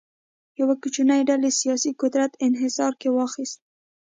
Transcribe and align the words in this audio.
یوه 0.59 0.75
کوچنۍ 0.81 1.21
ډلې 1.29 1.49
سیاسي 1.61 1.91
قدرت 2.01 2.31
انحصار 2.45 2.93
کې 3.01 3.09
واخیست. 3.17 3.59